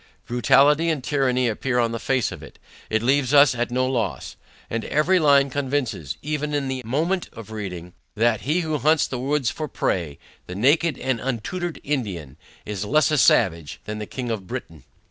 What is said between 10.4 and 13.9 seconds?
the naked and untutored Indian, is less a Savage